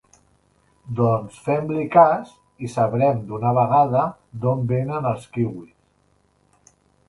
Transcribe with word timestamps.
Doncs 0.99 1.35
fem-li 1.49 1.83
cas 1.97 2.31
i 2.67 2.71
sabrem 2.77 3.21
d'una 3.29 3.53
vegada 3.61 4.09
d'on 4.47 4.67
venen 4.75 5.13
els 5.15 5.31
kiwis. 5.37 6.77